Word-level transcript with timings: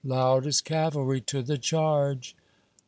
'Loud 0.03 0.47
as 0.47 0.61
cavalry 0.61 1.21
to 1.21 1.43
the 1.43 1.59
charge!' 1.59 2.35